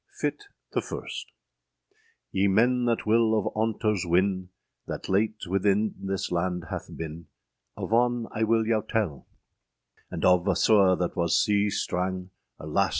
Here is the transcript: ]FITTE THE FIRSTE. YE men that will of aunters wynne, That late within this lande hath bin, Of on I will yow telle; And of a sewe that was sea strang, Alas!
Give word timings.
]FITTE 0.19 0.45
THE 0.71 0.81
FIRSTE. 0.81 1.27
YE 2.31 2.47
men 2.47 2.85
that 2.85 3.05
will 3.05 3.37
of 3.37 3.53
aunters 3.55 4.03
wynne, 4.03 4.49
That 4.87 5.07
late 5.07 5.43
within 5.47 5.93
this 5.95 6.31
lande 6.31 6.65
hath 6.71 6.89
bin, 6.97 7.27
Of 7.77 7.93
on 7.93 8.27
I 8.33 8.43
will 8.43 8.65
yow 8.65 8.81
telle; 8.81 9.27
And 10.09 10.25
of 10.25 10.47
a 10.47 10.55
sewe 10.55 10.95
that 10.95 11.15
was 11.15 11.39
sea 11.39 11.69
strang, 11.69 12.31
Alas! 12.57 12.89